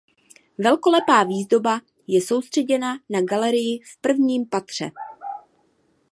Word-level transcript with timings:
Velkolepá 0.57 1.23
výzdoba 1.23 1.81
je 2.07 2.21
soustředěna 2.21 2.99
na 3.09 3.21
galerii 3.21 3.79
v 3.79 3.97
prvním 4.01 4.45
patře. 4.49 4.89